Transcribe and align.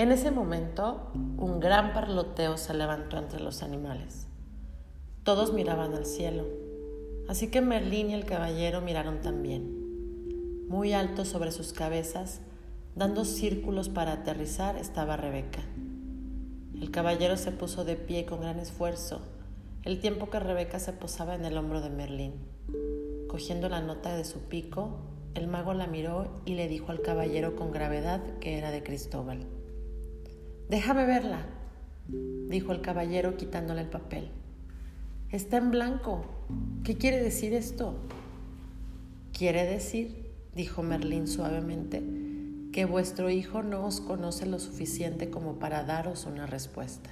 En 0.00 0.12
ese 0.12 0.30
momento, 0.30 1.10
un 1.12 1.60
gran 1.60 1.92
parloteo 1.92 2.56
se 2.56 2.72
levantó 2.72 3.18
entre 3.18 3.38
los 3.38 3.62
animales. 3.62 4.28
Todos 5.24 5.52
miraban 5.52 5.92
al 5.92 6.06
cielo, 6.06 6.46
así 7.28 7.50
que 7.50 7.60
Merlín 7.60 8.08
y 8.08 8.14
el 8.14 8.24
caballero 8.24 8.80
miraron 8.80 9.20
también. 9.20 10.66
Muy 10.68 10.94
alto 10.94 11.26
sobre 11.26 11.52
sus 11.52 11.74
cabezas, 11.74 12.40
dando 12.96 13.26
círculos 13.26 13.90
para 13.90 14.12
aterrizar, 14.12 14.78
estaba 14.78 15.18
Rebeca. 15.18 15.60
El 16.80 16.90
caballero 16.90 17.36
se 17.36 17.52
puso 17.52 17.84
de 17.84 17.96
pie 17.96 18.24
con 18.24 18.40
gran 18.40 18.58
esfuerzo, 18.58 19.20
el 19.82 20.00
tiempo 20.00 20.30
que 20.30 20.40
Rebeca 20.40 20.78
se 20.78 20.94
posaba 20.94 21.34
en 21.34 21.44
el 21.44 21.58
hombro 21.58 21.82
de 21.82 21.90
Merlín. 21.90 22.32
Cogiendo 23.28 23.68
la 23.68 23.82
nota 23.82 24.16
de 24.16 24.24
su 24.24 24.38
pico, 24.48 24.96
el 25.34 25.46
mago 25.46 25.74
la 25.74 25.86
miró 25.86 26.40
y 26.46 26.54
le 26.54 26.68
dijo 26.68 26.90
al 26.90 27.02
caballero 27.02 27.54
con 27.54 27.70
gravedad 27.70 28.22
que 28.38 28.56
era 28.56 28.70
de 28.70 28.82
Cristóbal. 28.82 29.59
Déjame 30.70 31.04
verla, 31.04 31.46
dijo 32.48 32.70
el 32.70 32.80
caballero 32.80 33.36
quitándole 33.36 33.80
el 33.80 33.88
papel. 33.88 34.30
Está 35.32 35.56
en 35.56 35.72
blanco. 35.72 36.24
¿Qué 36.84 36.96
quiere 36.96 37.20
decir 37.20 37.54
esto? 37.54 37.96
Quiere 39.36 39.64
decir, 39.64 40.30
dijo 40.54 40.84
Merlín 40.84 41.26
suavemente, 41.26 42.04
que 42.72 42.84
vuestro 42.84 43.30
hijo 43.30 43.64
no 43.64 43.84
os 43.84 44.00
conoce 44.00 44.46
lo 44.46 44.60
suficiente 44.60 45.28
como 45.28 45.58
para 45.58 45.82
daros 45.82 46.24
una 46.24 46.46
respuesta. 46.46 47.10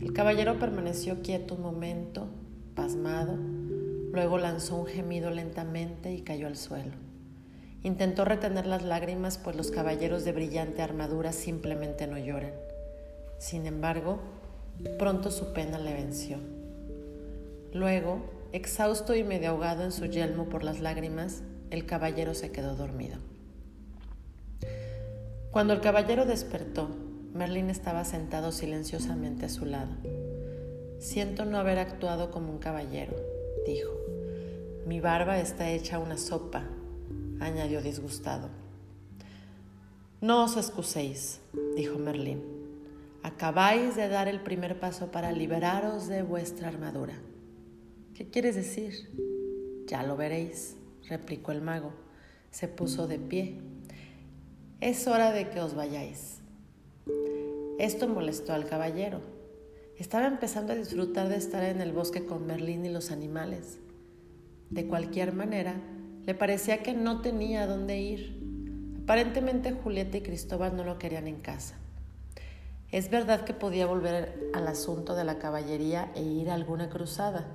El 0.00 0.12
caballero 0.12 0.58
permaneció 0.58 1.22
quieto 1.22 1.54
un 1.54 1.62
momento, 1.62 2.26
pasmado, 2.74 3.36
luego 4.12 4.38
lanzó 4.38 4.74
un 4.74 4.86
gemido 4.86 5.30
lentamente 5.30 6.12
y 6.12 6.22
cayó 6.22 6.48
al 6.48 6.56
suelo. 6.56 7.07
Intentó 7.82 8.24
retener 8.24 8.66
las 8.66 8.82
lágrimas, 8.82 9.38
pues 9.38 9.56
los 9.56 9.70
caballeros 9.70 10.24
de 10.24 10.32
brillante 10.32 10.82
armadura 10.82 11.32
simplemente 11.32 12.06
no 12.06 12.18
lloran. 12.18 12.52
Sin 13.38 13.66
embargo, 13.66 14.18
pronto 14.98 15.30
su 15.30 15.52
pena 15.52 15.78
le 15.78 15.94
venció. 15.94 16.38
Luego, 17.72 18.22
exhausto 18.52 19.14
y 19.14 19.22
medio 19.22 19.50
ahogado 19.50 19.84
en 19.84 19.92
su 19.92 20.06
yelmo 20.06 20.48
por 20.48 20.64
las 20.64 20.80
lágrimas, 20.80 21.42
el 21.70 21.86
caballero 21.86 22.34
se 22.34 22.50
quedó 22.50 22.74
dormido. 22.74 23.18
Cuando 25.50 25.72
el 25.72 25.80
caballero 25.80 26.24
despertó, 26.24 26.88
Merlín 27.32 27.70
estaba 27.70 28.04
sentado 28.04 28.52
silenciosamente 28.52 29.46
a 29.46 29.48
su 29.48 29.66
lado. 29.66 29.92
Siento 30.98 31.44
no 31.44 31.58
haber 31.58 31.78
actuado 31.78 32.30
como 32.30 32.50
un 32.50 32.58
caballero, 32.58 33.14
dijo. 33.66 33.92
Mi 34.86 35.00
barba 35.00 35.38
está 35.38 35.70
hecha 35.70 35.98
una 35.98 36.16
sopa, 36.16 36.64
añadió 37.40 37.82
disgustado. 37.82 38.48
No 40.20 40.44
os 40.44 40.56
excuséis, 40.56 41.40
dijo 41.76 41.98
Merlín. 41.98 42.42
Acabáis 43.22 43.96
de 43.96 44.08
dar 44.08 44.28
el 44.28 44.40
primer 44.40 44.80
paso 44.80 45.10
para 45.10 45.32
liberaros 45.32 46.08
de 46.08 46.22
vuestra 46.22 46.68
armadura. 46.68 47.14
¿Qué 48.14 48.28
quieres 48.28 48.54
decir? 48.54 49.10
Ya 49.86 50.02
lo 50.02 50.16
veréis, 50.16 50.76
replicó 51.08 51.52
el 51.52 51.62
mago. 51.62 51.92
Se 52.50 52.68
puso 52.68 53.06
de 53.06 53.18
pie 53.18 53.60
es 54.80 55.08
hora 55.08 55.32
de 55.32 55.48
que 55.50 55.60
os 55.60 55.74
vayáis. 55.74 56.38
Esto 57.80 58.06
molestó 58.06 58.52
al 58.52 58.66
caballero. 58.66 59.20
Estaba 59.96 60.28
empezando 60.28 60.72
a 60.72 60.76
disfrutar 60.76 61.28
de 61.28 61.36
estar 61.36 61.64
en 61.64 61.80
el 61.80 61.92
bosque 61.92 62.24
con 62.24 62.46
Merlín 62.46 62.84
y 62.84 62.88
los 62.88 63.10
animales. 63.10 63.80
De 64.70 64.86
cualquier 64.86 65.32
manera, 65.32 65.74
le 66.28 66.34
parecía 66.34 66.84
que 66.84 66.92
no 66.92 67.22
tenía 67.22 67.66
dónde 67.66 67.98
ir. 67.98 68.40
Aparentemente 69.02 69.72
Julieta 69.72 70.18
y 70.18 70.20
Cristóbal 70.20 70.76
no 70.76 70.84
lo 70.84 70.98
querían 71.00 71.26
en 71.26 71.40
casa. 71.40 71.74
Es 72.92 73.10
verdad 73.10 73.40
que 73.40 73.54
podía 73.54 73.86
volver 73.86 74.50
al 74.54 74.68
asunto 74.68 75.16
de 75.16 75.24
la 75.24 75.40
caballería 75.40 76.12
e 76.14 76.22
ir 76.22 76.50
a 76.50 76.54
alguna 76.54 76.88
cruzada. 76.88 77.46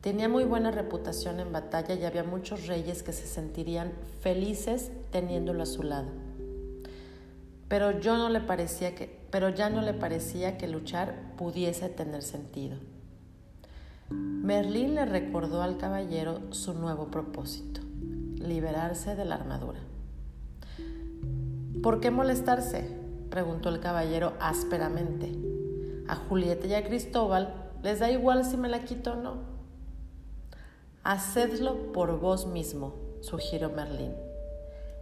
Tenía 0.00 0.30
muy 0.30 0.44
buena 0.44 0.70
reputación 0.70 1.40
en 1.40 1.52
batalla 1.52 1.94
y 1.94 2.04
había 2.04 2.24
muchos 2.24 2.66
reyes 2.66 3.02
que 3.02 3.12
se 3.12 3.26
sentirían 3.26 3.92
felices 4.22 4.90
teniéndolo 5.10 5.64
a 5.64 5.66
su 5.66 5.82
lado 5.82 6.22
pero, 7.72 7.98
yo 8.00 8.18
no 8.18 8.28
le 8.28 8.40
parecía 8.40 8.94
que, 8.94 9.08
pero 9.30 9.48
ya 9.48 9.70
no 9.70 9.80
le 9.80 9.94
parecía 9.94 10.58
que 10.58 10.68
luchar 10.68 11.32
pudiese 11.38 11.88
tener 11.88 12.20
sentido. 12.20 12.76
Merlín 14.10 14.94
le 14.94 15.06
recordó 15.06 15.62
al 15.62 15.78
caballero 15.78 16.52
su 16.52 16.74
nuevo 16.74 17.06
propósito, 17.06 17.71
liberarse 18.42 19.16
de 19.16 19.24
la 19.24 19.36
armadura. 19.36 19.80
¿Por 21.82 22.00
qué 22.00 22.10
molestarse? 22.10 23.00
preguntó 23.30 23.70
el 23.70 23.80
caballero 23.80 24.34
ásperamente. 24.40 25.32
A 26.08 26.16
Julieta 26.16 26.66
y 26.66 26.74
a 26.74 26.84
Cristóbal 26.84 27.54
les 27.82 28.00
da 28.00 28.10
igual 28.10 28.44
si 28.44 28.56
me 28.56 28.68
la 28.68 28.84
quito 28.84 29.12
o 29.12 29.16
no. 29.16 29.36
Hacedlo 31.02 31.92
por 31.92 32.20
vos 32.20 32.46
mismo, 32.46 32.94
sugirió 33.20 33.70
Merlín. 33.70 34.12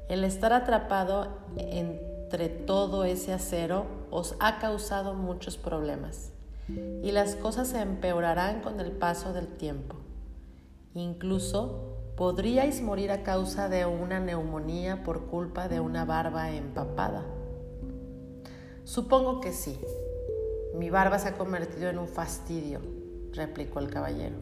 El 0.08 0.24
estar 0.24 0.52
atrapado 0.52 1.38
en 1.56 2.10
entre 2.30 2.48
todo 2.48 3.02
ese 3.02 3.32
acero 3.32 3.86
os 4.12 4.36
ha 4.38 4.60
causado 4.60 5.14
muchos 5.14 5.56
problemas 5.56 6.30
y 6.68 7.10
las 7.10 7.34
cosas 7.34 7.66
se 7.66 7.80
empeorarán 7.80 8.60
con 8.60 8.78
el 8.78 8.92
paso 8.92 9.32
del 9.32 9.48
tiempo. 9.48 9.96
Incluso 10.94 11.96
podríais 12.20 12.82
morir 12.82 13.12
a 13.12 13.22
causa 13.22 13.70
de 13.70 13.86
una 13.86 14.20
neumonía 14.20 15.04
por 15.04 15.28
culpa 15.28 15.68
de 15.68 15.80
una 15.80 16.04
barba 16.04 16.50
empapada. 16.50 17.24
Supongo 18.84 19.40
que 19.40 19.54
sí. 19.54 19.80
Mi 20.74 20.90
barba 20.90 21.18
se 21.18 21.28
ha 21.28 21.38
convertido 21.38 21.88
en 21.88 21.96
un 21.96 22.06
fastidio, 22.06 22.82
replicó 23.32 23.78
el 23.78 23.88
caballero. 23.88 24.36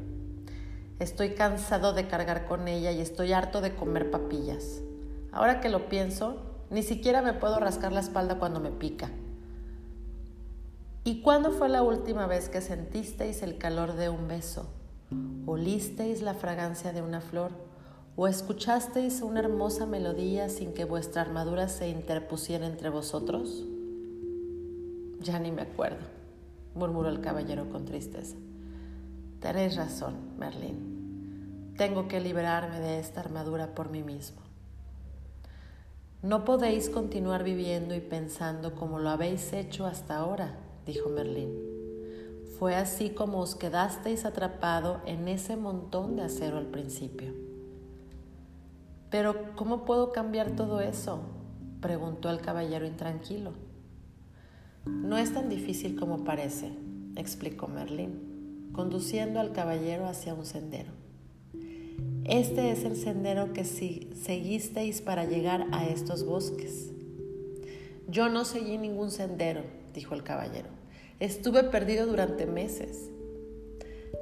Estoy 0.99 1.35
cansado 1.35 1.93
de 1.93 2.09
cargar 2.09 2.47
con 2.47 2.67
ella 2.67 2.91
y 2.91 3.01
estoy 3.01 3.33
harto 3.33 3.61
de 3.61 3.77
comer 3.77 4.11
papillas. 4.11 4.81
Ahora 5.31 5.61
que 5.61 5.69
lo 5.69 5.89
pienso, 5.89 6.43
ni 6.71 6.83
siquiera 6.83 7.23
me 7.23 7.33
puedo 7.33 7.61
rascar 7.61 7.93
la 7.93 8.01
espalda 8.01 8.41
cuando 8.41 8.59
me 8.59 8.73
pica. 8.73 9.09
¿Y 11.05 11.23
cuándo 11.23 11.53
fue 11.53 11.69
la 11.69 11.85
última 11.85 12.27
vez 12.27 12.49
que 12.49 12.61
sentisteis 12.61 13.45
el 13.45 13.57
calor 13.57 13.93
de 13.93 14.09
un 14.09 14.27
beso? 14.27 14.67
¿Olisteis 15.47 16.23
la 16.23 16.35
fragancia 16.35 16.93
de 16.93 17.03
una 17.03 17.21
flor? 17.21 17.68
¿O 18.21 18.27
escuchasteis 18.27 19.23
una 19.23 19.39
hermosa 19.39 19.87
melodía 19.87 20.49
sin 20.49 20.75
que 20.75 20.85
vuestra 20.85 21.23
armadura 21.23 21.69
se 21.69 21.89
interpusiera 21.89 22.67
entre 22.67 22.89
vosotros? 22.89 23.65
Ya 25.21 25.39
ni 25.39 25.53
me 25.53 25.63
acuerdo, 25.63 26.05
murmuró 26.75 27.11
el 27.11 27.21
caballero 27.21 27.71
con 27.71 27.85
tristeza. 27.85 28.37
Tenéis 29.39 29.77
razón, 29.77 30.15
Merlín. 30.37 31.75
Tengo 31.77 32.09
que 32.09 32.19
liberarme 32.19 32.81
de 32.81 32.99
esta 32.99 33.21
armadura 33.21 33.77
por 33.77 33.89
mí 33.89 34.03
mismo. 34.03 34.43
No 36.21 36.45
podéis 36.45 36.91
continuar 36.91 37.45
viviendo 37.45 37.95
y 37.95 38.01
pensando 38.01 38.75
como 38.75 38.99
lo 38.99 39.11
habéis 39.11 39.53
hecho 39.53 39.87
hasta 39.87 40.17
ahora, 40.17 40.59
dijo 40.85 41.09
Merlín. 41.09 41.55
Fue 42.59 42.75
así 42.75 43.11
como 43.11 43.39
os 43.39 43.55
quedasteis 43.55 44.25
atrapado 44.25 45.03
en 45.07 45.29
ese 45.29 45.55
montón 45.55 46.17
de 46.17 46.23
acero 46.23 46.59
al 46.59 46.67
principio. 46.67 47.48
Pero, 49.11 49.55
¿cómo 49.57 49.85
puedo 49.85 50.13
cambiar 50.13 50.57
todo 50.57 50.81
eso? 50.81 51.21
preguntó 51.81 52.31
el 52.31 52.41
caballero 52.41 52.87
intranquilo. 52.87 53.53
No 54.85 55.17
es 55.19 55.33
tan 55.33 55.49
difícil 55.49 55.97
como 55.97 56.25
parece, 56.25 56.73
explicó 57.17 57.69
Merlín, 57.69 58.71
conduciendo 58.73 59.41
al 59.41 59.53
caballero 59.53 60.07
hacia 60.07 60.35
un 60.35 60.45
sendero. 60.45 60.93
Este 62.25 62.71
es 62.71 62.85
el 62.85 62.97
sendero 62.97 63.53
que 63.53 63.65
seguisteis 63.65 65.01
para 65.01 65.25
llegar 65.25 65.67
a 65.73 65.87
estos 65.87 66.25
bosques. 66.25 66.91
Yo 68.07 68.29
no 68.29 68.45
seguí 68.45 68.77
ningún 68.77 69.11
sendero, 69.11 69.63
dijo 69.95 70.15
el 70.15 70.23
caballero. 70.23 70.69
Estuve 71.21 71.65
perdido 71.65 72.07
durante 72.07 72.47
meses. 72.47 73.11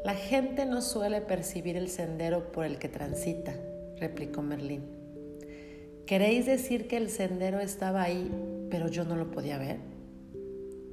La 0.05 0.15
gente 0.15 0.67
no 0.67 0.83
suele 0.83 1.21
percibir 1.21 1.77
el 1.77 1.89
sendero 1.89 2.53
por 2.53 2.65
el 2.65 2.79
que 2.79 2.89
transita, 2.89 3.55
replicó 3.99 4.43
Merlín. 4.43 4.83
¿Queréis 6.07 6.47
decir 6.47 6.87
que 6.87 6.97
el 6.97 7.11
sendero 7.11 7.61
estaba 7.61 8.03
ahí, 8.03 8.31
pero 8.71 8.89
yo 8.89 9.05
no 9.05 9.17
lo 9.17 9.31
podía 9.31 9.59
ver? 9.59 9.79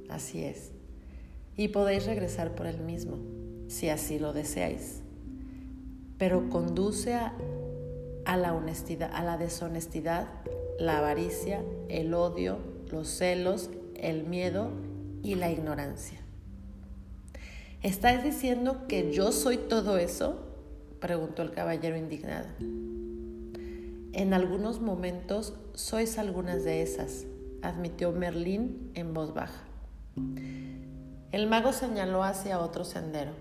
Así 0.08 0.44
es. 0.44 0.72
Y 1.56 1.68
podéis 1.68 2.06
regresar 2.06 2.54
por 2.54 2.66
él 2.66 2.80
mismo, 2.80 3.18
si 3.68 3.88
así 3.88 4.18
lo 4.18 4.32
deseáis 4.32 5.04
pero 6.18 6.48
conduce 6.48 7.14
a, 7.14 7.34
la 8.36 8.54
honestidad, 8.54 9.10
a 9.12 9.22
la 9.22 9.36
deshonestidad, 9.36 10.28
la 10.78 10.98
avaricia, 10.98 11.62
el 11.88 12.14
odio, 12.14 12.58
los 12.90 13.08
celos, 13.08 13.70
el 13.96 14.24
miedo 14.24 14.70
y 15.22 15.34
la 15.34 15.50
ignorancia. 15.50 16.20
¿Estás 17.82 18.24
diciendo 18.24 18.86
que 18.88 19.12
yo 19.12 19.32
soy 19.32 19.58
todo 19.58 19.98
eso? 19.98 20.40
preguntó 21.00 21.42
el 21.42 21.50
caballero 21.50 21.96
indignado. 21.96 22.46
En 24.16 24.32
algunos 24.32 24.80
momentos 24.80 25.54
sois 25.72 26.18
algunas 26.18 26.62
de 26.62 26.82
esas, 26.82 27.26
admitió 27.62 28.12
Merlín 28.12 28.92
en 28.94 29.12
voz 29.12 29.34
baja. 29.34 29.64
El 31.32 31.48
mago 31.48 31.72
señaló 31.72 32.22
hacia 32.22 32.60
otro 32.60 32.84
sendero. 32.84 33.32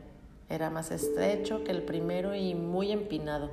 Era 0.49 0.71
más 0.71 0.89
estrecho 0.89 1.63
que 1.63 1.69
el 1.69 1.83
primero 1.83 2.33
y 2.33 2.55
muy 2.55 2.91
empinado. 2.91 3.51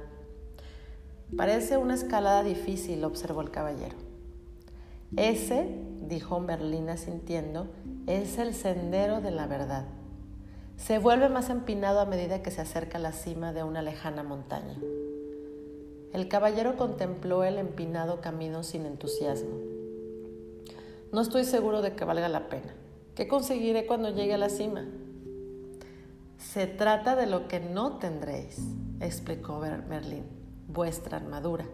Parece 1.37 1.77
una 1.77 1.93
escalada 1.93 2.43
difícil, 2.43 3.05
observó 3.05 3.43
el 3.43 3.51
caballero. 3.51 3.97
Ese, 5.15 5.69
dijo 6.01 6.41
Merlín 6.41 6.89
asintiendo, 6.89 7.69
es 8.07 8.39
el 8.39 8.55
sendero 8.55 9.21
de 9.21 9.31
la 9.31 9.47
verdad. 9.47 9.85
Se 10.79 10.97
vuelve 10.99 11.29
más 11.29 11.51
empinado 11.51 12.01
a 12.01 12.07
medida 12.07 12.41
que 12.43 12.51
se 12.51 12.63
acerca 12.63 12.97
a 12.97 13.03
la 13.03 13.13
cima 13.13 13.53
de 13.53 13.63
una 13.63 13.83
lejana 13.83 14.23
montaña. 14.23 14.79
El 16.13 16.27
caballero 16.27 16.77
contempló 16.77 17.45
el 17.45 17.59
empinado 17.59 18.21
camino 18.21 18.63
sin 18.65 18.85
entusiasmo. 18.85 19.57
No 21.13 21.21
estoy 21.21 21.45
seguro 21.45 21.83
de 21.83 21.95
que 21.95 22.05
valga 22.05 22.29
la 22.29 22.49
pena. 22.49 22.75
¿Qué 23.15 23.29
conseguiré 23.29 23.87
cuando 23.87 24.11
llegue 24.11 24.35
a 24.35 24.39
la 24.39 24.49
cima? 24.49 24.85
Se 26.39 26.67
trata 26.67 27.15
de 27.15 27.27
lo 27.27 27.47
que 27.47 27.61
no 27.61 27.99
tendréis, 27.99 28.59
explicó 28.99 29.61
Merlín, 29.89 30.25
vuestra 30.67 31.19
armadura. 31.19 31.67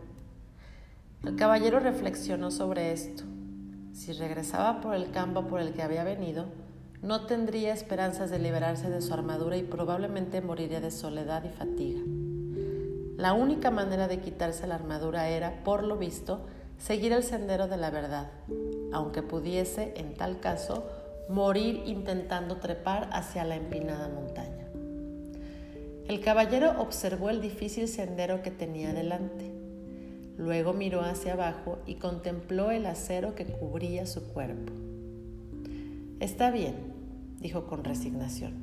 El 1.25 1.37
caballero 1.37 1.81
reflexionó 1.81 2.51
sobre 2.51 2.93
esto. 2.93 3.25
Si 3.93 4.13
regresaba 4.13 4.83
por 4.83 4.95
el 4.95 5.11
campo 5.13 5.47
por 5.47 5.61
el 5.61 5.73
que 5.73 5.83
había 5.83 6.05
venido, 6.05 6.45
no 7.01 7.27
tendría 7.27 7.73
esperanzas 7.73 8.31
de 8.31 8.39
liberarse 8.39 8.91
de 8.91 9.01
su 9.01 9.15
armadura 9.15 9.57
y 9.57 9.63
probablemente 9.63 10.43
moriría 10.43 10.81
de 10.81 10.91
soledad 10.91 11.45
y 11.45 11.49
fatiga. 11.49 12.01
La 13.17 13.33
única 13.33 13.71
manera 13.71 14.09
de 14.09 14.21
quitarse 14.21 14.67
la 14.67 14.75
armadura 14.75 15.31
era, 15.31 15.65
por 15.65 15.83
lo 15.83 15.97
visto, 15.97 16.47
seguir 16.77 17.13
el 17.13 17.23
sendero 17.23 17.67
de 17.67 17.79
la 17.79 17.91
verdad, 17.91 18.31
aunque 18.93 19.23
pudiese, 19.23 19.95
en 19.97 20.15
tal 20.15 20.39
caso, 20.39 20.87
morir 21.31 21.83
intentando 21.87 22.57
trepar 22.57 23.09
hacia 23.13 23.45
la 23.45 23.57
empinada 23.57 24.09
montaña. 24.09 24.67
El 26.09 26.21
caballero 26.21 26.75
observó 26.79 27.31
el 27.31 27.41
difícil 27.41 27.89
sendero 27.89 28.43
que 28.43 28.51
tenía 28.51 28.93
delante. 28.93 29.51
Luego 30.37 30.75
miró 30.75 31.01
hacia 31.01 31.33
abajo 31.33 31.79
y 31.87 31.95
contempló 31.95 32.71
el 32.71 32.85
acero 32.85 33.35
que 33.35 33.47
cubría 33.47 34.05
su 34.05 34.23
cuerpo. 34.33 34.73
Está 36.21 36.51
bien, 36.51 36.75
dijo 37.41 37.67
con 37.67 37.83
resignación. 37.83 38.55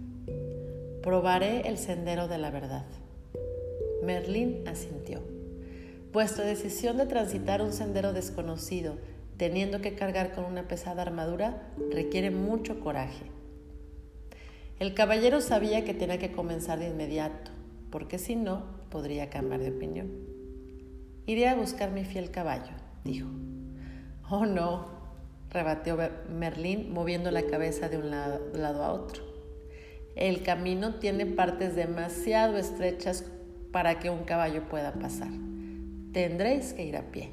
Probaré 1.01 1.67
el 1.67 1.79
sendero 1.79 2.27
de 2.27 2.37
la 2.37 2.51
verdad. 2.51 2.85
Merlín 4.05 4.67
asintió. 4.67 5.21
Vuestra 6.11 6.45
decisión 6.45 6.97
de 6.97 7.05
transitar 7.05 7.61
un 7.61 7.73
sendero 7.73 8.13
desconocido 8.13 8.97
teniendo 9.37 9.81
que 9.81 9.95
cargar 9.95 10.33
con 10.33 10.45
una 10.45 10.67
pesada 10.67 11.01
armadura, 11.01 11.69
requiere 11.91 12.31
mucho 12.31 12.79
coraje. 12.79 13.25
El 14.79 14.93
caballero 14.93 15.41
sabía 15.41 15.83
que 15.85 15.93
tenía 15.93 16.19
que 16.19 16.31
comenzar 16.31 16.79
de 16.79 16.89
inmediato, 16.89 17.51
porque 17.89 18.19
si 18.19 18.35
no, 18.35 18.63
podría 18.89 19.29
cambiar 19.29 19.61
de 19.61 19.71
opinión. 19.71 20.11
Iré 21.25 21.47
a 21.47 21.55
buscar 21.55 21.91
mi 21.91 22.05
fiel 22.05 22.31
caballo, 22.31 22.73
dijo. 23.03 23.27
Oh, 24.29 24.45
no, 24.45 24.87
rebatió 25.49 25.97
Merlín 26.29 26.91
moviendo 26.93 27.31
la 27.31 27.43
cabeza 27.43 27.89
de 27.89 27.97
un 27.97 28.11
lado, 28.11 28.83
a 28.83 28.93
otro. 28.93 29.23
El 30.15 30.43
camino 30.43 30.95
tiene 30.95 31.25
partes 31.25 31.75
demasiado 31.75 32.57
estrechas 32.57 33.25
para 33.73 33.99
que 33.99 34.11
un 34.11 34.23
caballo 34.23 34.69
pueda 34.69 34.93
pasar. 34.93 35.31
Tendréis 36.13 36.73
que 36.73 36.85
ir 36.85 36.95
a 36.95 37.11
pie. 37.11 37.31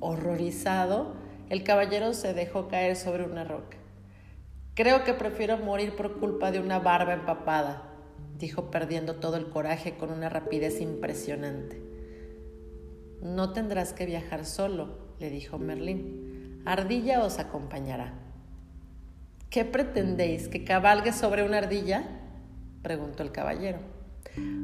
Horrorizado, 0.00 1.14
el 1.48 1.62
caballero 1.62 2.12
se 2.12 2.34
dejó 2.34 2.68
caer 2.68 2.96
sobre 2.96 3.24
una 3.24 3.44
roca. 3.44 3.78
Creo 4.74 5.04
que 5.04 5.14
prefiero 5.14 5.56
morir 5.56 5.94
por 5.94 6.18
culpa 6.18 6.50
de 6.50 6.58
una 6.58 6.80
barba 6.80 7.14
empapada, 7.14 7.84
dijo 8.38 8.70
perdiendo 8.72 9.16
todo 9.16 9.36
el 9.36 9.48
coraje 9.48 9.96
con 9.96 10.10
una 10.10 10.28
rapidez 10.28 10.80
impresionante. 10.80 11.80
No 13.22 13.52
tendrás 13.52 13.92
que 13.92 14.06
viajar 14.06 14.44
solo, 14.44 14.98
le 15.20 15.30
dijo 15.30 15.58
Merlín. 15.58 16.62
Ardilla 16.64 17.22
os 17.22 17.38
acompañará. 17.38 18.14
¿Qué 19.48 19.64
pretendéis? 19.64 20.48
¿Que 20.48 20.64
cabalgue 20.64 21.12
sobre 21.12 21.44
una 21.44 21.58
ardilla? 21.58 22.04
preguntó 22.82 23.22
el 23.22 23.30
caballero 23.30 23.99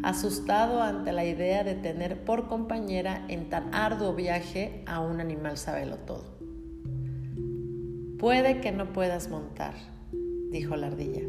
asustado 0.03 0.83
ante 0.83 1.13
la 1.13 1.25
idea 1.25 1.65
de 1.65 1.75
tener 1.75 2.25
por 2.25 2.49
compañera 2.49 3.25
en 3.29 3.49
tan 3.49 3.75
arduo 3.75 4.15
viaje 4.15 4.83
a 4.87 5.01
un 5.01 5.21
animal 5.21 5.59
sabelo 5.59 5.97
todo. 5.97 6.37
Puede 8.19 8.61
que 8.61 8.73
no 8.73 8.93
puedas 8.93 9.29
montar, 9.29 9.75
dijo 10.51 10.77
la 10.77 10.87
ardilla, 10.87 11.23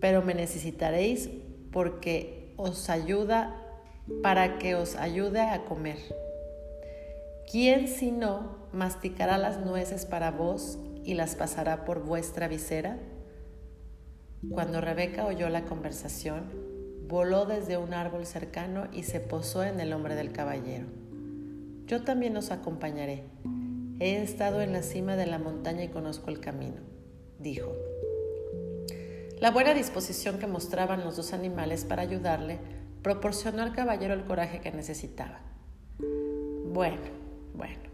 pero 0.00 0.22
me 0.22 0.34
necesitaréis 0.34 1.30
porque 1.72 2.52
os 2.56 2.90
ayuda 2.90 3.62
para 4.22 4.58
que 4.58 4.74
os 4.74 4.94
ayude 4.94 5.40
a 5.40 5.64
comer. 5.64 5.98
¿Quién 7.50 7.88
si 7.88 8.10
no 8.10 8.56
masticará 8.72 9.38
las 9.38 9.58
nueces 9.58 10.06
para 10.06 10.30
vos 10.30 10.78
y 11.04 11.14
las 11.14 11.34
pasará 11.34 11.84
por 11.84 12.04
vuestra 12.04 12.48
visera? 12.48 12.98
Cuando 14.50 14.80
Rebeca 14.80 15.26
oyó 15.26 15.48
la 15.48 15.64
conversación, 15.64 16.65
voló 17.08 17.46
desde 17.46 17.76
un 17.76 17.94
árbol 17.94 18.26
cercano 18.26 18.88
y 18.92 19.04
se 19.04 19.20
posó 19.20 19.62
en 19.62 19.78
el 19.78 19.92
hombro 19.92 20.14
del 20.14 20.32
caballero. 20.32 20.86
Yo 21.86 22.02
también 22.02 22.36
os 22.36 22.50
acompañaré. 22.50 23.24
He 24.00 24.22
estado 24.22 24.60
en 24.60 24.72
la 24.72 24.82
cima 24.82 25.14
de 25.14 25.26
la 25.26 25.38
montaña 25.38 25.84
y 25.84 25.88
conozco 25.88 26.30
el 26.30 26.40
camino, 26.40 26.80
dijo. 27.38 27.72
La 29.38 29.50
buena 29.50 29.72
disposición 29.72 30.38
que 30.38 30.46
mostraban 30.46 31.04
los 31.04 31.16
dos 31.16 31.32
animales 31.32 31.84
para 31.84 32.02
ayudarle 32.02 32.58
proporcionó 33.02 33.62
al 33.62 33.72
caballero 33.72 34.14
el 34.14 34.24
coraje 34.24 34.60
que 34.60 34.72
necesitaba. 34.72 35.40
Bueno, 36.72 37.02
bueno. 37.54 37.86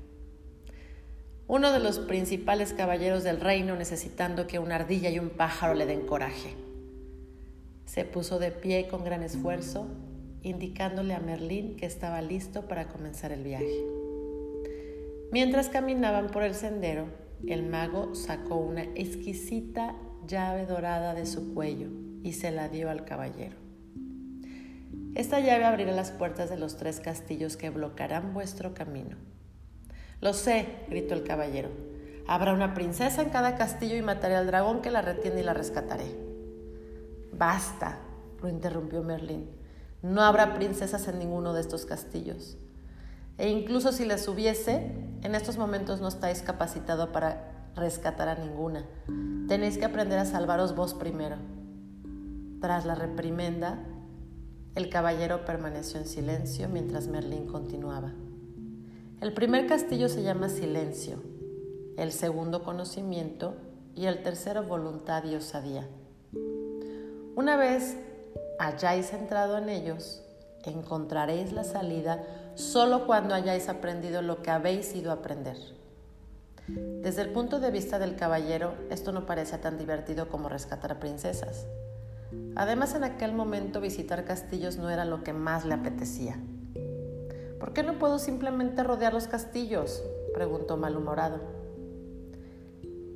Uno 1.47 1.71
de 1.71 1.81
los 1.81 1.99
principales 1.99 2.73
caballeros 2.73 3.25
del 3.25 3.41
reino 3.41 3.77
necesitando 3.77 4.47
que 4.47 4.59
una 4.59 4.77
ardilla 4.77 5.11
y 5.11 5.19
un 5.19 5.29
pájaro 5.29 5.75
le 5.75 5.85
den 5.85 6.07
coraje. 6.07 6.72
Se 7.93 8.07
puso 8.07 8.39
de 8.39 8.51
pie 8.53 8.89
con 8.89 9.05
gran 9.05 9.23
esfuerzo, 9.23 9.87
indicándole 10.41 11.13
a 11.13 11.21
Merlín 11.21 11.77
que 11.77 11.85
estaba 11.85 12.23
listo 12.23 12.67
para 12.67 12.89
comenzar 12.89 13.33
el 13.33 13.45
viaje. 13.45 13.85
Mientras 15.31 15.69
caminaban 15.69 16.29
por 16.29 16.43
el 16.43 16.55
sendero, 16.55 17.09
el 17.47 17.65
mago 17.65 18.15
sacó 18.15 18.57
una 18.57 18.85
exquisita 18.95 19.95
llave 20.27 20.65
dorada 20.65 21.13
de 21.13 21.27
su 21.27 21.53
cuello 21.53 21.89
y 22.23 22.33
se 22.33 22.51
la 22.51 22.71
dio 22.71 22.89
al 22.89 23.05
caballero. 23.05 23.57
Esta 25.15 25.41
llave 25.41 25.67
abrirá 25.67 25.93
las 25.93 26.13
puertas 26.13 26.49
de 26.49 26.57
los 26.57 26.79
tres 26.79 26.99
castillos 26.99 27.59
que 27.59 27.69
bloquearán 27.69 28.33
vuestro 28.33 28.73
camino. 28.73 29.19
Lo 30.23 30.33
sé, 30.33 30.65
gritó 30.89 31.13
el 31.13 31.25
caballero. 31.25 31.69
Habrá 32.27 32.55
una 32.55 32.73
princesa 32.73 33.21
en 33.21 33.29
cada 33.29 33.57
castillo 33.57 33.97
y 33.97 34.01
mataré 34.01 34.37
al 34.37 34.47
dragón 34.47 34.81
que 34.81 34.91
la 34.91 35.03
retiene 35.03 35.41
y 35.41 35.45
la 35.45 35.53
rescataré. 35.53 36.32
Basta, 37.43 37.99
lo 38.41 38.49
interrumpió 38.49 39.03
Merlín. 39.03 39.51
No 40.01 40.23
habrá 40.23 40.55
princesas 40.55 41.09
en 41.09 41.19
ninguno 41.19 41.55
de 41.55 41.61
estos 41.61 41.87
castillos. 41.87 42.57
E 43.37 43.49
incluso 43.49 43.91
si 43.91 44.05
les 44.05 44.29
hubiese, 44.29 44.95
en 45.23 45.35
estos 45.35 45.59
momentos 45.59 46.01
no 46.01 46.07
estáis 46.07 46.41
capacitado 46.41 47.11
para 47.11 47.73
rescatar 47.75 48.29
a 48.29 48.37
ninguna. 48.37 48.87
Tenéis 49.49 49.77
que 49.77 49.85
aprender 49.85 50.21
a 50.21 50.25
salvaros 50.25 50.77
vos 50.77 50.95
primero. 50.95 51.35
Tras 52.61 52.87
la 52.87 52.95
reprimenda, 52.95 53.89
el 54.77 54.89
caballero 54.89 55.45
permaneció 55.45 55.99
en 55.99 56.07
silencio 56.07 56.69
mientras 56.69 57.09
Merlín 57.09 57.49
continuaba. 57.49 58.13
El 59.21 59.35
primer 59.35 59.67
castillo 59.67 60.09
se 60.09 60.23
llama 60.23 60.49
silencio, 60.49 61.21
el 61.97 62.13
segundo 62.13 62.63
conocimiento 62.63 63.57
y 63.97 64.07
el 64.07 64.23
tercero 64.23 64.63
voluntad 64.63 65.25
y 65.25 65.35
osadía. 65.35 65.89
Una 67.35 67.57
vez 67.57 67.97
hayáis 68.59 69.15
entrado 69.15 69.57
en 69.57 69.71
ellos, 69.71 70.23
encontraréis 70.65 71.53
la 71.53 71.65
salida 71.65 72.23
solo 72.57 73.07
cuando 73.07 73.35
hayáis 73.35 73.71
aprendido 73.71 74.21
lo 74.21 74.43
que 74.43 74.51
habéis 74.51 74.95
ido 74.95 75.11
a 75.11 75.15
aprender. 75.15 75.57
Desde 76.69 77.23
el 77.23 77.31
punto 77.31 77.59
de 77.59 77.71
vista 77.71 77.99
del 77.99 78.17
caballero, 78.17 78.75
esto 78.91 79.13
no 79.13 79.25
parece 79.25 79.57
tan 79.57 79.79
divertido 79.79 80.29
como 80.29 80.51
rescatar 80.51 80.99
princesas. 80.99 81.67
Además, 82.55 82.95
en 82.95 83.05
aquel 83.05 83.33
momento 83.33 83.81
visitar 83.81 84.27
castillos 84.27 84.77
no 84.77 84.91
era 84.91 85.07
lo 85.07 85.25
que 85.25 85.33
más 85.33 85.65
le 85.65 85.73
apetecía. 85.73 86.37
¿Por 87.59 87.73
qué 87.73 87.83
no 87.83 87.99
puedo 87.99 88.19
simplemente 88.19 88.83
rodear 88.83 89.15
los 89.15 89.27
castillos? 89.27 90.05
preguntó 90.35 90.77
malhumorado. 90.77 91.41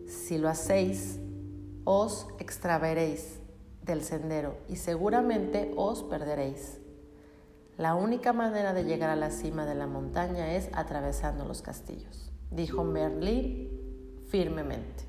Si 0.06 0.38
lo 0.38 0.48
hacéis, 0.48 1.18
os 1.84 2.26
extraveréis 2.38 3.40
del 3.86 4.02
sendero 4.02 4.58
y 4.68 4.76
seguramente 4.76 5.72
os 5.76 6.02
perderéis. 6.02 6.78
La 7.78 7.94
única 7.94 8.32
manera 8.32 8.72
de 8.72 8.84
llegar 8.84 9.10
a 9.10 9.16
la 9.16 9.30
cima 9.30 9.64
de 9.64 9.74
la 9.74 9.86
montaña 9.86 10.54
es 10.54 10.68
atravesando 10.72 11.44
los 11.44 11.62
castillos. 11.62 12.32
dijo 12.50 12.84
Merlín 12.84 13.70
firmemente. 14.28 15.04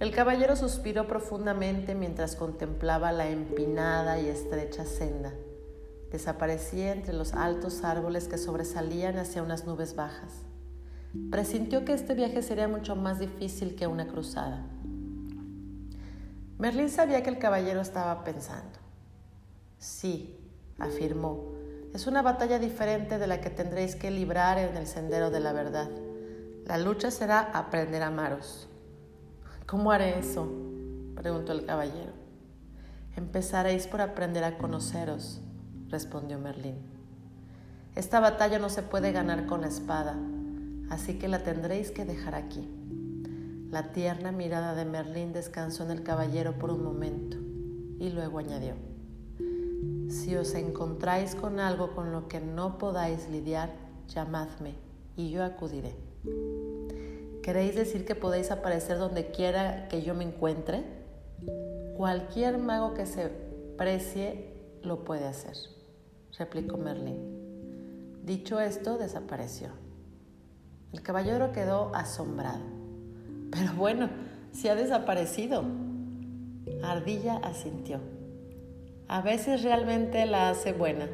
El 0.00 0.10
caballero 0.10 0.56
suspiró 0.56 1.06
profundamente 1.06 1.94
mientras 1.94 2.36
contemplaba 2.36 3.12
la 3.12 3.28
empinada 3.28 4.20
y 4.20 4.26
estrecha 4.26 4.84
senda. 4.84 5.32
Desaparecía 6.10 6.92
entre 6.92 7.14
los 7.14 7.34
altos 7.34 7.84
árboles 7.84 8.28
que 8.28 8.38
sobresalían 8.38 9.18
hacia 9.18 9.42
unas 9.42 9.66
nubes 9.66 9.94
bajas. 9.96 10.42
Presintió 11.30 11.84
que 11.84 11.92
este 11.92 12.14
viaje 12.14 12.42
sería 12.42 12.68
mucho 12.68 12.96
más 12.96 13.18
difícil 13.18 13.76
que 13.76 13.86
una 13.86 14.06
cruzada. 14.08 14.66
Merlín 16.64 16.88
sabía 16.88 17.22
que 17.22 17.28
el 17.28 17.38
caballero 17.38 17.82
estaba 17.82 18.24
pensando. 18.24 18.78
Sí, 19.76 20.34
afirmó, 20.78 21.52
es 21.92 22.06
una 22.06 22.22
batalla 22.22 22.58
diferente 22.58 23.18
de 23.18 23.26
la 23.26 23.42
que 23.42 23.50
tendréis 23.50 23.96
que 23.96 24.10
librar 24.10 24.56
en 24.56 24.74
el 24.74 24.86
sendero 24.86 25.30
de 25.30 25.40
la 25.40 25.52
verdad. 25.52 25.90
La 26.64 26.78
lucha 26.78 27.10
será 27.10 27.40
aprender 27.52 28.02
a 28.02 28.06
amaros. 28.06 28.66
¿Cómo 29.66 29.92
haré 29.92 30.18
eso? 30.18 30.48
preguntó 31.14 31.52
el 31.52 31.66
caballero. 31.66 32.14
Empezaréis 33.14 33.86
por 33.86 34.00
aprender 34.00 34.42
a 34.42 34.56
conoceros, 34.56 35.42
respondió 35.90 36.38
Merlín. 36.38 36.78
Esta 37.94 38.20
batalla 38.20 38.58
no 38.58 38.70
se 38.70 38.80
puede 38.80 39.12
ganar 39.12 39.44
con 39.44 39.60
la 39.60 39.68
espada, 39.68 40.16
así 40.88 41.18
que 41.18 41.28
la 41.28 41.40
tendréis 41.40 41.90
que 41.90 42.06
dejar 42.06 42.34
aquí. 42.34 42.66
La 43.74 43.90
tierna 43.90 44.30
mirada 44.30 44.76
de 44.76 44.84
Merlín 44.84 45.32
descansó 45.32 45.82
en 45.82 45.90
el 45.90 46.04
caballero 46.04 46.52
por 46.60 46.70
un 46.70 46.84
momento 46.84 47.38
y 47.98 48.08
luego 48.10 48.38
añadió, 48.38 48.74
Si 50.08 50.36
os 50.36 50.54
encontráis 50.54 51.34
con 51.34 51.58
algo 51.58 51.92
con 51.92 52.12
lo 52.12 52.28
que 52.28 52.38
no 52.38 52.78
podáis 52.78 53.28
lidiar, 53.28 53.72
llamadme 54.06 54.76
y 55.16 55.30
yo 55.30 55.42
acudiré. 55.42 55.96
¿Queréis 57.42 57.74
decir 57.74 58.04
que 58.04 58.14
podéis 58.14 58.52
aparecer 58.52 58.96
donde 58.98 59.32
quiera 59.32 59.88
que 59.88 60.02
yo 60.02 60.14
me 60.14 60.22
encuentre? 60.22 60.84
Cualquier 61.96 62.58
mago 62.58 62.94
que 62.94 63.06
se 63.06 63.28
precie 63.76 64.54
lo 64.84 65.04
puede 65.04 65.26
hacer, 65.26 65.56
replicó 66.38 66.76
Merlín. 66.76 68.22
Dicho 68.22 68.60
esto, 68.60 68.98
desapareció. 68.98 69.70
El 70.92 71.02
caballero 71.02 71.50
quedó 71.50 71.92
asombrado. 71.92 72.83
Pero 73.54 73.72
bueno, 73.74 74.10
si 74.52 74.68
ha 74.68 74.74
desaparecido. 74.74 75.64
Ardilla 76.82 77.36
asintió. 77.36 78.00
A 79.08 79.20
veces 79.20 79.62
realmente 79.62 80.26
la 80.26 80.50
hace 80.50 80.72
buena. 80.72 81.08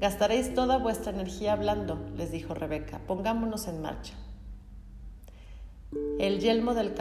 Gastaréis 0.00 0.54
toda 0.54 0.78
vuestra 0.78 1.12
energía 1.12 1.52
hablando, 1.52 1.98
les 2.16 2.32
dijo 2.32 2.54
Rebeca. 2.54 3.00
Pongámonos 3.06 3.68
en 3.68 3.82
marcha. 3.82 4.14
El 6.18 6.40
yelmo 6.40 6.74
del, 6.74 6.94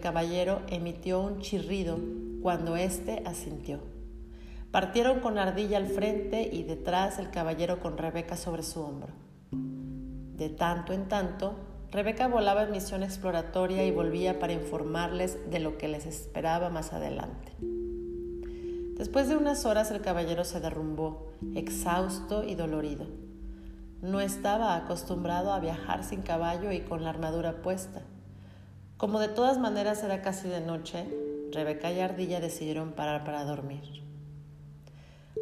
caballero 0.00 0.62
emitió 0.68 1.20
un 1.20 1.40
chirrido 1.40 1.98
cuando 2.42 2.76
éste 2.76 3.22
asintió. 3.26 3.80
Partieron 4.70 5.20
con 5.20 5.38
Ardilla 5.38 5.76
al 5.76 5.86
frente 5.86 6.48
y 6.50 6.62
detrás 6.62 7.18
el 7.18 7.30
caballero 7.30 7.80
con 7.80 7.98
Rebeca 7.98 8.36
sobre 8.36 8.62
su 8.62 8.80
hombro. 8.80 9.12
De 9.50 10.48
tanto 10.48 10.92
en 10.92 11.08
tanto, 11.08 11.54
Rebeca 11.92 12.26
volaba 12.26 12.62
en 12.62 12.70
misión 12.70 13.02
exploratoria 13.02 13.84
y 13.84 13.90
volvía 13.90 14.38
para 14.38 14.54
informarles 14.54 15.38
de 15.50 15.60
lo 15.60 15.76
que 15.76 15.88
les 15.88 16.06
esperaba 16.06 16.70
más 16.70 16.94
adelante. 16.94 17.52
Después 18.96 19.28
de 19.28 19.36
unas 19.36 19.66
horas 19.66 19.90
el 19.90 20.00
caballero 20.00 20.44
se 20.44 20.58
derrumbó, 20.58 21.30
exhausto 21.54 22.44
y 22.44 22.54
dolorido. 22.54 23.08
No 24.00 24.22
estaba 24.22 24.74
acostumbrado 24.74 25.52
a 25.52 25.60
viajar 25.60 26.02
sin 26.02 26.22
caballo 26.22 26.72
y 26.72 26.80
con 26.80 27.04
la 27.04 27.10
armadura 27.10 27.60
puesta. 27.60 28.00
Como 28.96 29.20
de 29.20 29.28
todas 29.28 29.58
maneras 29.58 30.02
era 30.02 30.22
casi 30.22 30.48
de 30.48 30.62
noche, 30.62 31.06
Rebeca 31.52 31.92
y 31.92 32.00
Ardilla 32.00 32.40
decidieron 32.40 32.92
parar 32.92 33.22
para 33.22 33.44
dormir. 33.44 34.02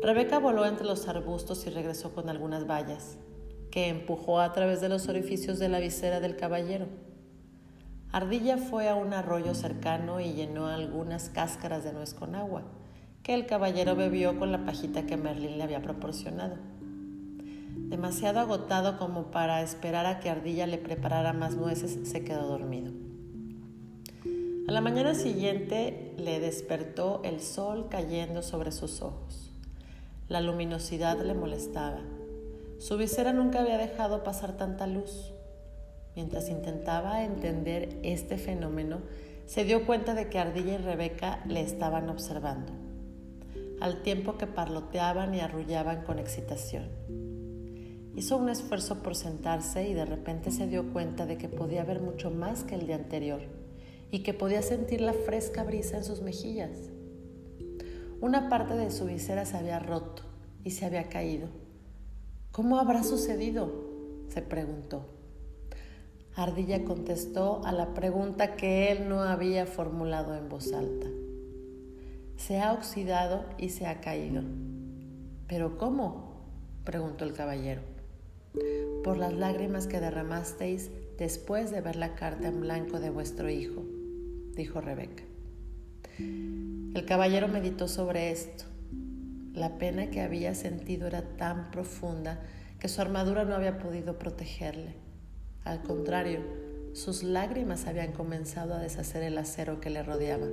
Rebeca 0.02 0.40
voló 0.40 0.66
entre 0.66 0.85
los 0.85 1.07
arbustos 1.07 1.64
y 1.69 1.71
regresó 1.71 2.12
con 2.12 2.28
algunas 2.28 2.66
vallas, 2.66 3.19
que 3.70 3.88
empujó 3.88 4.40
a 4.40 4.52
través 4.52 4.80
de 4.80 4.88
los 4.88 5.08
orificios 5.08 5.58
de 5.58 5.68
la 5.68 5.80
visera 5.80 6.20
del 6.20 6.36
caballero. 6.36 6.86
Ardilla 8.12 8.58
fue 8.58 8.88
a 8.88 8.96
un 8.96 9.12
arroyo 9.12 9.54
cercano 9.54 10.20
y 10.20 10.32
llenó 10.32 10.66
algunas 10.66 11.28
cáscaras 11.28 11.84
de 11.84 11.92
nuez 11.92 12.12
con 12.12 12.34
agua, 12.34 12.64
que 13.22 13.34
el 13.34 13.46
caballero 13.46 13.94
bebió 13.94 14.38
con 14.38 14.50
la 14.50 14.64
pajita 14.64 15.06
que 15.06 15.16
Merlín 15.16 15.58
le 15.58 15.62
había 15.62 15.82
proporcionado. 15.82 16.56
Demasiado 17.76 18.40
agotado 18.40 18.98
como 18.98 19.30
para 19.30 19.62
esperar 19.62 20.06
a 20.06 20.18
que 20.18 20.30
Ardilla 20.30 20.66
le 20.66 20.78
preparara 20.78 21.32
más 21.32 21.54
nueces, 21.54 22.08
se 22.08 22.24
quedó 22.24 22.46
dormido. 22.46 22.92
A 24.68 24.72
la 24.72 24.80
mañana 24.80 25.14
siguiente 25.14 26.14
le 26.16 26.38
despertó 26.38 27.20
el 27.24 27.40
sol 27.40 27.88
cayendo 27.90 28.42
sobre 28.42 28.72
sus 28.72 29.02
ojos. 29.02 29.50
La 30.28 30.40
luminosidad 30.40 31.20
le 31.20 31.34
molestaba. 31.34 32.00
Su 32.80 32.96
visera 32.96 33.34
nunca 33.34 33.60
había 33.60 33.76
dejado 33.76 34.25
pasar 34.25 34.56
tanta 34.56 34.87
luz. 34.87 35.34
Mientras 36.16 36.49
intentaba 36.49 37.25
entender 37.25 37.99
este 38.02 38.38
fenómeno, 38.38 39.02
se 39.44 39.64
dio 39.64 39.84
cuenta 39.84 40.14
de 40.14 40.30
que 40.30 40.38
Ardilla 40.38 40.72
y 40.72 40.78
Rebeca 40.78 41.44
le 41.46 41.60
estaban 41.60 42.08
observando, 42.08 42.72
al 43.82 44.02
tiempo 44.02 44.38
que 44.38 44.46
parloteaban 44.46 45.34
y 45.34 45.40
arrullaban 45.40 46.04
con 46.04 46.18
excitación. 46.18 46.88
Hizo 48.16 48.38
un 48.38 48.49
esfuerzo 48.49 49.02
por 49.02 49.14
sentarse 49.14 49.87
y 49.87 49.92
de 49.92 50.06
repente 50.06 50.50
se 50.50 50.66
dio 50.66 50.90
cuenta 50.90 51.26
de 51.26 51.37
que 51.37 51.50
podía 51.50 51.84
ver 51.84 52.00
mucho 52.00 52.30
más 52.30 52.64
que 52.64 52.76
el 52.76 52.87
día 52.87 52.96
anterior 52.96 53.42
y 54.10 54.22
que 54.22 54.32
podía 54.32 54.62
sentir 54.62 55.02
la 55.02 55.12
fresca 55.12 55.64
brisa 55.64 55.99
en 55.99 56.04
sus 56.04 56.22
mejillas. 56.22 56.78
Una 58.22 58.49
parte 58.49 58.75
de 58.75 58.90
su 58.90 59.04
visera 59.04 59.44
se 59.44 59.58
había 59.58 59.80
roto 59.80 60.22
y 60.64 60.70
se 60.70 60.87
había 60.87 61.10
caído. 61.10 61.69
¿Cómo 62.52 62.78
habrá 62.78 63.04
sucedido? 63.04 63.71
se 64.28 64.42
preguntó. 64.42 65.07
Ardilla 66.35 66.85
contestó 66.85 67.64
a 67.64 67.73
la 67.73 67.95
pregunta 67.95 68.57
que 68.57 68.90
él 68.90 69.09
no 69.09 69.23
había 69.23 69.66
formulado 69.66 70.35
en 70.35 70.49
voz 70.49 70.73
alta. 70.73 71.07
Se 72.37 72.61
ha 72.61 72.73
oxidado 72.73 73.45
y 73.59 73.69
se 73.69 73.87
ha 73.87 74.00
caído. 74.00 74.42
¿Pero 75.47 75.78
cómo? 75.78 76.40
preguntó 76.85 77.25
el 77.25 77.35
caballero. 77.35 77.83
Por 79.04 79.16
las 79.16 79.33
lágrimas 79.33 79.87
que 79.87 80.00
derramasteis 80.00 80.90
después 81.19 81.71
de 81.71 81.80
ver 81.80 81.97
la 81.97 82.14
carta 82.14 82.49
en 82.49 82.61
blanco 82.61 82.99
de 82.99 83.11
vuestro 83.11 83.49
hijo, 83.49 83.85
dijo 84.57 84.80
Rebeca. 84.80 85.23
El 86.19 87.04
caballero 87.07 87.47
meditó 87.47 87.87
sobre 87.87 88.30
esto. 88.30 88.64
La 89.54 89.78
pena 89.78 90.11
que 90.11 90.21
había 90.21 90.54
sentido 90.54 91.07
era 91.07 91.23
tan 91.37 91.71
profunda 91.71 92.40
que 92.78 92.88
su 92.88 93.00
armadura 93.00 93.45
no 93.45 93.54
había 93.54 93.78
podido 93.78 94.19
protegerle. 94.19 94.95
Al 95.64 95.83
contrario, 95.83 96.40
sus 96.92 97.23
lágrimas 97.23 97.87
habían 97.87 98.12
comenzado 98.12 98.75
a 98.75 98.78
deshacer 98.78 99.23
el 99.23 99.37
acero 99.38 99.80
que 99.80 99.90
le 99.90 100.02
rodeaba. 100.02 100.47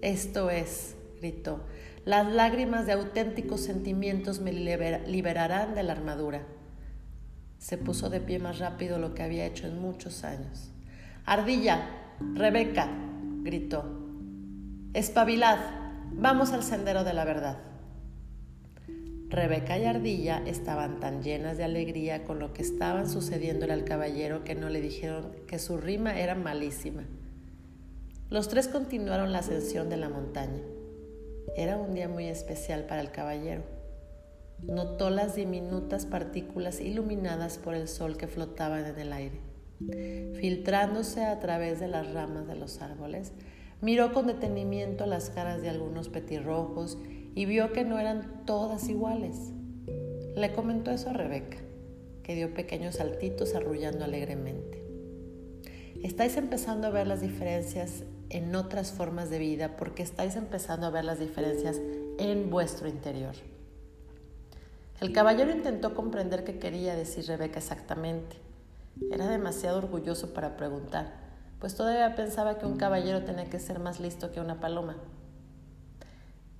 Esto 0.00 0.50
es, 0.50 0.94
gritó, 1.20 1.60
las 2.04 2.32
lágrimas 2.32 2.86
de 2.86 2.92
auténticos 2.92 3.60
sentimientos 3.62 4.40
me 4.40 4.52
liberarán 4.52 5.74
de 5.74 5.82
la 5.82 5.92
armadura. 5.92 6.42
Se 7.58 7.78
puso 7.78 8.10
de 8.10 8.20
pie 8.20 8.38
más 8.38 8.58
rápido 8.58 8.98
lo 8.98 9.14
que 9.14 9.22
había 9.22 9.44
hecho 9.44 9.66
en 9.66 9.80
muchos 9.80 10.22
años. 10.22 10.70
Ardilla, 11.24 11.88
Rebeca, 12.34 12.88
gritó, 13.42 13.84
espabilad, 14.94 15.85
vamos 16.12 16.52
al 16.52 16.62
sendero 16.62 17.04
de 17.04 17.14
la 17.14 17.24
verdad. 17.24 17.58
Rebeca 19.28 19.78
y 19.78 19.84
Ardilla 19.84 20.42
estaban 20.46 21.00
tan 21.00 21.22
llenas 21.22 21.56
de 21.56 21.64
alegría 21.64 22.24
con 22.24 22.38
lo 22.38 22.52
que 22.52 22.62
estaban 22.62 23.08
sucediéndole 23.08 23.72
al 23.72 23.84
caballero 23.84 24.44
que 24.44 24.54
no 24.54 24.68
le 24.68 24.80
dijeron 24.80 25.32
que 25.46 25.58
su 25.58 25.76
rima 25.76 26.18
era 26.18 26.34
malísima. 26.34 27.04
Los 28.30 28.48
tres 28.48 28.68
continuaron 28.68 29.32
la 29.32 29.38
ascensión 29.38 29.88
de 29.88 29.96
la 29.96 30.08
montaña. 30.08 30.62
Era 31.56 31.76
un 31.76 31.94
día 31.94 32.08
muy 32.08 32.26
especial 32.26 32.84
para 32.84 33.00
el 33.00 33.10
caballero. 33.10 33.62
Notó 34.62 35.10
las 35.10 35.34
diminutas 35.36 36.06
partículas 36.06 36.80
iluminadas 36.80 37.58
por 37.58 37.74
el 37.74 37.88
sol 37.88 38.16
que 38.16 38.28
flotaban 38.28 38.86
en 38.86 38.98
el 38.98 39.12
aire 39.12 39.46
filtrándose 40.40 41.24
a 41.24 41.38
través 41.40 41.80
de 41.80 41.88
las 41.88 42.12
ramas 42.12 42.46
de 42.46 42.56
los 42.56 42.80
árboles, 42.80 43.32
miró 43.80 44.12
con 44.12 44.26
detenimiento 44.26 45.06
las 45.06 45.30
caras 45.30 45.62
de 45.62 45.68
algunos 45.68 46.08
petirrojos 46.08 46.98
y 47.34 47.44
vio 47.44 47.72
que 47.72 47.84
no 47.84 47.98
eran 47.98 48.44
todas 48.46 48.88
iguales. 48.88 49.52
Le 50.34 50.52
comentó 50.52 50.90
eso 50.90 51.10
a 51.10 51.12
Rebeca, 51.12 51.58
que 52.22 52.34
dio 52.34 52.54
pequeños 52.54 52.96
saltitos 52.96 53.54
arrullando 53.54 54.04
alegremente. 54.04 54.82
Estáis 56.02 56.36
empezando 56.36 56.86
a 56.86 56.90
ver 56.90 57.06
las 57.06 57.20
diferencias 57.20 58.04
en 58.30 58.54
otras 58.54 58.92
formas 58.92 59.30
de 59.30 59.38
vida 59.38 59.76
porque 59.76 60.02
estáis 60.02 60.36
empezando 60.36 60.86
a 60.86 60.90
ver 60.90 61.04
las 61.04 61.18
diferencias 61.18 61.80
en 62.18 62.50
vuestro 62.50 62.88
interior. 62.88 63.34
El 65.00 65.12
caballero 65.12 65.50
intentó 65.50 65.94
comprender 65.94 66.44
qué 66.44 66.58
quería 66.58 66.96
decir 66.96 67.26
Rebeca 67.26 67.58
exactamente. 67.58 68.36
Era 69.10 69.28
demasiado 69.28 69.78
orgulloso 69.78 70.32
para 70.32 70.56
preguntar, 70.56 71.25
pues 71.60 71.74
todavía 71.74 72.14
pensaba 72.14 72.58
que 72.58 72.66
un 72.66 72.76
caballero 72.76 73.24
tenía 73.24 73.48
que 73.48 73.58
ser 73.58 73.78
más 73.78 74.00
listo 74.00 74.30
que 74.32 74.40
una 74.40 74.60
paloma. 74.60 74.96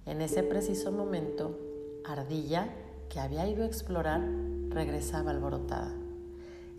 En 0.07 0.23
ese 0.23 0.43
preciso 0.43 0.93
momento, 0.93 1.59
Ardilla, 2.05 2.69
que 3.09 3.21
había 3.21 3.47
ido 3.49 3.65
a 3.65 3.67
explorar, 3.67 4.23
regresaba 4.71 5.33
alborotada. 5.33 5.93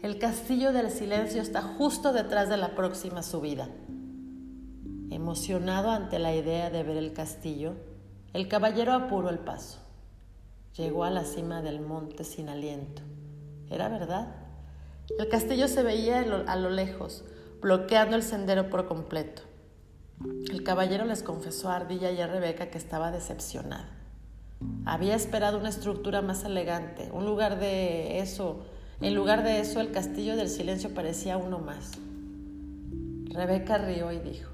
El 0.01 0.19
castillo 0.19 0.71
del 0.71 0.91
silencio 0.91 1.41
está 1.41 1.62
justo 1.62 2.13
detrás 2.13 2.50
de 2.50 2.57
la 2.57 2.75
próxima 2.75 3.24
subida. 3.24 3.67
Emocionado 5.09 5.89
ante 5.89 6.19
la 6.19 6.36
idea 6.36 6.69
de 6.69 6.83
ver 6.83 6.97
el 6.97 7.13
castillo, 7.13 7.74
el 8.33 8.47
caballero 8.47 8.93
apuró 8.93 9.29
el 9.29 9.39
paso. 9.39 9.79
Llegó 10.75 11.03
a 11.03 11.09
la 11.09 11.24
cima 11.24 11.62
del 11.62 11.81
monte 11.81 12.24
sin 12.24 12.50
aliento. 12.50 13.01
Era 13.69 13.89
verdad. 13.89 14.36
El 15.17 15.27
castillo 15.29 15.67
se 15.67 15.81
veía 15.81 16.19
a 16.19 16.55
lo 16.55 16.69
lejos, 16.69 17.24
bloqueando 17.61 18.15
el 18.15 18.23
sendero 18.23 18.69
por 18.69 18.87
completo. 18.87 19.43
El 20.51 20.63
caballero 20.63 21.05
les 21.05 21.23
confesó 21.23 21.69
a 21.69 21.75
Ardilla 21.75 22.11
y 22.11 22.19
a 22.21 22.27
Rebeca 22.27 22.69
que 22.69 22.77
estaba 22.77 23.11
decepcionada. 23.11 23.89
Había 24.85 25.15
esperado 25.15 25.59
una 25.59 25.69
estructura 25.69 26.21
más 26.21 26.43
elegante, 26.43 27.09
un 27.11 27.25
lugar 27.25 27.59
de 27.59 28.19
eso. 28.19 28.65
En 29.01 29.13
lugar 29.13 29.43
de 29.43 29.59
eso, 29.59 29.79
el 29.79 29.91
castillo 29.91 30.35
del 30.35 30.49
silencio 30.49 30.93
parecía 30.93 31.37
uno 31.37 31.59
más. 31.59 31.91
Rebeca 33.25 33.77
rió 33.77 34.11
y 34.11 34.19
dijo, 34.19 34.51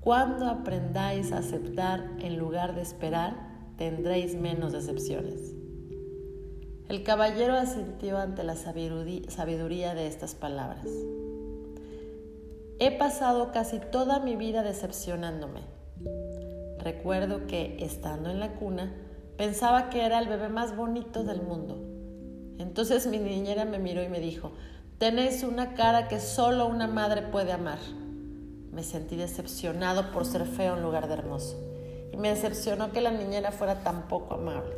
cuando 0.00 0.48
aprendáis 0.48 1.32
a 1.32 1.38
aceptar 1.38 2.10
en 2.18 2.36
lugar 2.36 2.74
de 2.74 2.82
esperar, 2.82 3.36
tendréis 3.78 4.34
menos 4.34 4.72
decepciones. 4.72 5.54
El 6.88 7.02
caballero 7.04 7.54
asintió 7.54 8.18
ante 8.18 8.42
la 8.42 8.56
sabiduría 8.56 9.94
de 9.94 10.06
estas 10.06 10.34
palabras. 10.34 10.86
He 12.86 12.90
pasado 12.90 13.50
casi 13.50 13.78
toda 13.78 14.20
mi 14.20 14.36
vida 14.36 14.62
decepcionándome. 14.62 15.62
Recuerdo 16.76 17.46
que, 17.46 17.78
estando 17.80 18.28
en 18.28 18.40
la 18.40 18.56
cuna, 18.56 18.94
pensaba 19.38 19.88
que 19.88 20.04
era 20.04 20.18
el 20.18 20.28
bebé 20.28 20.50
más 20.50 20.76
bonito 20.76 21.24
del 21.24 21.40
mundo. 21.40 21.78
Entonces 22.58 23.06
mi 23.06 23.16
niñera 23.16 23.64
me 23.64 23.78
miró 23.78 24.02
y 24.02 24.08
me 24.08 24.20
dijo, 24.20 24.52
tenéis 24.98 25.44
una 25.44 25.72
cara 25.72 26.08
que 26.08 26.20
solo 26.20 26.66
una 26.66 26.86
madre 26.86 27.22
puede 27.22 27.52
amar. 27.52 27.78
Me 28.70 28.82
sentí 28.82 29.16
decepcionado 29.16 30.12
por 30.12 30.26
ser 30.26 30.44
feo 30.44 30.76
en 30.76 30.82
lugar 30.82 31.08
de 31.08 31.14
hermoso. 31.14 31.56
Y 32.12 32.18
me 32.18 32.28
decepcionó 32.28 32.92
que 32.92 33.00
la 33.00 33.12
niñera 33.12 33.50
fuera 33.50 33.82
tan 33.82 34.08
poco 34.08 34.34
amable. 34.34 34.74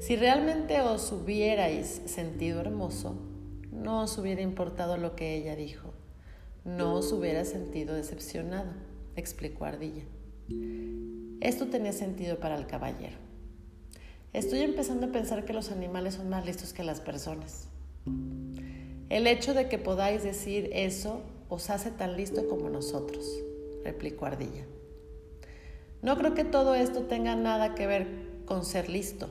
Si 0.00 0.16
realmente 0.16 0.80
os 0.80 1.12
hubierais 1.12 2.00
sentido 2.06 2.62
hermoso, 2.62 3.14
no 3.72 4.04
os 4.04 4.16
hubiera 4.16 4.40
importado 4.40 4.96
lo 4.96 5.14
que 5.16 5.36
ella 5.36 5.54
dijo. 5.54 5.87
No 6.76 6.96
os 6.96 7.12
hubiera 7.12 7.46
sentido 7.46 7.94
decepcionado, 7.94 8.70
explicó 9.16 9.64
Ardilla. 9.64 10.02
Esto 11.40 11.68
tenía 11.68 11.92
sentido 11.92 12.38
para 12.40 12.58
el 12.58 12.66
caballero. 12.66 13.16
Estoy 14.34 14.58
empezando 14.58 15.06
a 15.06 15.10
pensar 15.12 15.46
que 15.46 15.54
los 15.54 15.70
animales 15.70 16.16
son 16.16 16.28
más 16.28 16.44
listos 16.44 16.74
que 16.74 16.84
las 16.84 17.00
personas. 17.00 17.68
El 19.08 19.26
hecho 19.26 19.54
de 19.54 19.70
que 19.70 19.78
podáis 19.78 20.22
decir 20.22 20.68
eso 20.74 21.22
os 21.48 21.70
hace 21.70 21.90
tan 21.90 22.18
listo 22.18 22.46
como 22.48 22.68
nosotros, 22.68 23.26
replicó 23.82 24.26
Ardilla. 24.26 24.66
No 26.02 26.18
creo 26.18 26.34
que 26.34 26.44
todo 26.44 26.74
esto 26.74 27.04
tenga 27.04 27.34
nada 27.34 27.74
que 27.74 27.86
ver 27.86 28.06
con 28.44 28.66
ser 28.66 28.90
listo, 28.90 29.30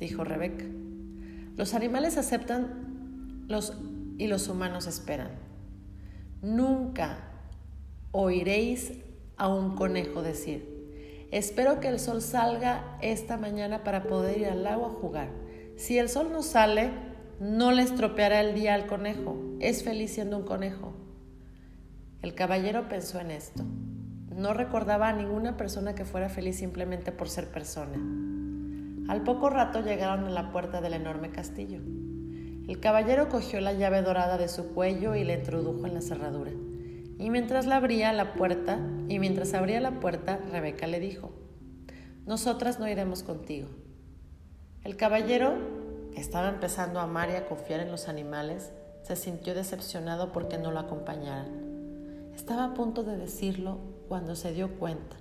dijo 0.00 0.24
Rebeca. 0.24 0.64
Los 1.56 1.74
animales 1.74 2.18
aceptan 2.18 3.44
los, 3.46 3.72
y 4.18 4.26
los 4.26 4.48
humanos 4.48 4.88
esperan. 4.88 5.51
Nunca 6.42 7.18
oiréis 8.10 8.94
a 9.36 9.46
un 9.46 9.76
conejo 9.76 10.22
decir, 10.22 11.28
espero 11.30 11.78
que 11.78 11.86
el 11.86 12.00
sol 12.00 12.20
salga 12.20 12.98
esta 13.00 13.36
mañana 13.36 13.84
para 13.84 14.02
poder 14.02 14.38
ir 14.38 14.46
al 14.46 14.64
lago 14.64 14.86
a 14.86 14.90
jugar. 14.90 15.28
Si 15.76 15.98
el 15.98 16.08
sol 16.08 16.32
no 16.32 16.42
sale, 16.42 16.90
no 17.38 17.70
le 17.70 17.82
estropeará 17.82 18.40
el 18.40 18.56
día 18.56 18.74
al 18.74 18.88
conejo. 18.88 19.36
Es 19.60 19.84
feliz 19.84 20.14
siendo 20.14 20.36
un 20.36 20.42
conejo. 20.42 20.92
El 22.22 22.34
caballero 22.34 22.88
pensó 22.88 23.20
en 23.20 23.30
esto. 23.30 23.62
No 24.34 24.52
recordaba 24.52 25.10
a 25.10 25.12
ninguna 25.12 25.56
persona 25.56 25.94
que 25.94 26.04
fuera 26.04 26.28
feliz 26.28 26.56
simplemente 26.56 27.12
por 27.12 27.28
ser 27.28 27.52
persona. 27.52 27.98
Al 29.08 29.22
poco 29.22 29.48
rato 29.48 29.80
llegaron 29.80 30.24
a 30.24 30.30
la 30.30 30.50
puerta 30.50 30.80
del 30.80 30.94
enorme 30.94 31.30
castillo. 31.30 31.78
El 32.68 32.78
caballero 32.78 33.28
cogió 33.28 33.60
la 33.60 33.72
llave 33.72 34.02
dorada 34.02 34.38
de 34.38 34.48
su 34.48 34.68
cuello 34.68 35.16
y 35.16 35.24
la 35.24 35.34
introdujo 35.34 35.86
en 35.86 35.94
la 35.94 36.00
cerradura. 36.00 36.52
Y 37.18 37.28
mientras 37.28 37.66
abría 37.66 38.12
la 38.12 38.34
puerta, 38.34 38.78
y 39.08 39.18
mientras 39.18 39.52
abría 39.54 39.80
la 39.80 39.98
puerta, 39.98 40.38
Rebeca 40.50 40.86
le 40.86 41.00
dijo: 41.00 41.32
Nosotras 42.24 42.78
no 42.78 42.88
iremos 42.88 43.22
contigo. 43.22 43.68
El 44.84 44.96
caballero, 44.96 45.54
que 46.14 46.20
estaba 46.20 46.48
empezando 46.48 47.00
a 47.00 47.04
amar 47.04 47.30
y 47.30 47.34
a 47.34 47.46
confiar 47.46 47.80
en 47.80 47.90
los 47.90 48.08
animales, 48.08 48.70
se 49.02 49.16
sintió 49.16 49.54
decepcionado 49.54 50.32
porque 50.32 50.58
no 50.58 50.70
lo 50.70 50.78
acompañaran. 50.78 51.48
Estaba 52.34 52.64
a 52.64 52.74
punto 52.74 53.02
de 53.02 53.16
decirlo 53.16 53.78
cuando 54.08 54.36
se 54.36 54.52
dio 54.52 54.78
cuenta. 54.78 55.16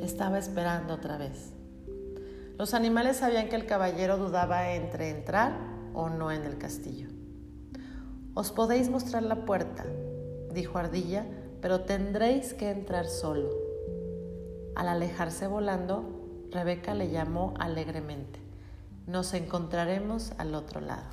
Estaba 0.00 0.38
esperando 0.38 0.94
otra 0.94 1.16
vez. 1.16 1.52
Los 2.58 2.74
animales 2.74 3.16
sabían 3.16 3.48
que 3.48 3.56
el 3.56 3.66
caballero 3.66 4.18
dudaba 4.18 4.72
entre 4.72 5.10
entrar 5.10 5.73
o 5.94 6.10
no 6.10 6.30
en 6.30 6.44
el 6.44 6.58
castillo. 6.58 7.08
Os 8.34 8.50
podéis 8.50 8.90
mostrar 8.90 9.22
la 9.22 9.46
puerta, 9.46 9.84
dijo 10.52 10.76
Ardilla, 10.78 11.24
pero 11.60 11.80
tendréis 11.82 12.52
que 12.52 12.70
entrar 12.70 13.06
solo. 13.06 13.48
Al 14.74 14.88
alejarse 14.88 15.46
volando, 15.46 16.48
Rebeca 16.50 16.94
le 16.94 17.10
llamó 17.10 17.54
alegremente. 17.58 18.40
Nos 19.06 19.34
encontraremos 19.34 20.32
al 20.38 20.54
otro 20.54 20.80
lado. 20.80 21.08